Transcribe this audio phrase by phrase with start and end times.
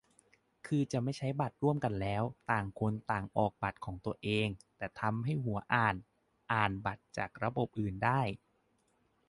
[0.67, 5.95] คือจะไม่ใช้บัตรร่วมกันแล้ว ต่างคนต่างออกบัตรของตัวเอง แต่ทำให้หัวอ่าน
[6.51, 8.21] อ่านบัตรจากระบบอื่นได้